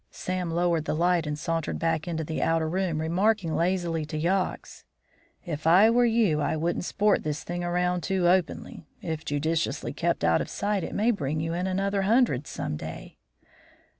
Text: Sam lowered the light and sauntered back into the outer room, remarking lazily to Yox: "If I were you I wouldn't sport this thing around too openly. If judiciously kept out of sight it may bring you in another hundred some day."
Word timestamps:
Sam 0.09 0.49
lowered 0.49 0.85
the 0.85 0.95
light 0.95 1.27
and 1.27 1.37
sauntered 1.37 1.77
back 1.77 2.07
into 2.07 2.23
the 2.23 2.41
outer 2.41 2.67
room, 2.67 2.99
remarking 2.99 3.55
lazily 3.55 4.03
to 4.05 4.17
Yox: 4.17 4.83
"If 5.45 5.67
I 5.67 5.91
were 5.91 6.05
you 6.07 6.41
I 6.41 6.55
wouldn't 6.57 6.85
sport 6.85 7.21
this 7.21 7.43
thing 7.43 7.63
around 7.63 8.01
too 8.01 8.27
openly. 8.27 8.87
If 9.03 9.23
judiciously 9.23 9.93
kept 9.93 10.23
out 10.23 10.41
of 10.41 10.49
sight 10.49 10.83
it 10.83 10.95
may 10.95 11.11
bring 11.11 11.39
you 11.39 11.53
in 11.53 11.67
another 11.67 12.01
hundred 12.01 12.47
some 12.47 12.77
day." 12.77 13.19